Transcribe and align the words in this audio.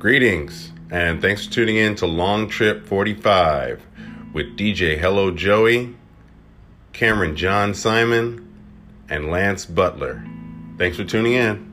Greetings, 0.00 0.72
and 0.90 1.20
thanks 1.20 1.44
for 1.44 1.52
tuning 1.52 1.76
in 1.76 1.94
to 1.96 2.06
Long 2.06 2.48
Trip 2.48 2.86
45 2.86 3.84
with 4.32 4.56
DJ 4.56 4.96
Hello 4.96 5.30
Joey, 5.30 5.94
Cameron 6.94 7.36
John 7.36 7.74
Simon, 7.74 8.50
and 9.10 9.30
Lance 9.30 9.66
Butler. 9.66 10.24
Thanks 10.78 10.96
for 10.96 11.04
tuning 11.04 11.34
in. 11.34 11.69